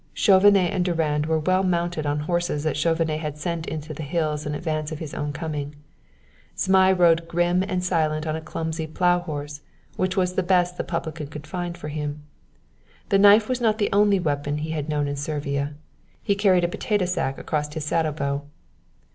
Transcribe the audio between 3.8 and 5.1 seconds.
the hills in advance of